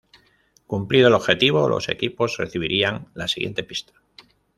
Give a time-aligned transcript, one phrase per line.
[0.65, 3.93] Cumplido el objetivo, los equipos recibirían la siguiente pista.